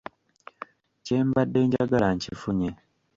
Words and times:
Kye 1.03 1.17
mbadde 1.27 1.59
njagala 1.67 2.07
nkifunye. 2.15 2.69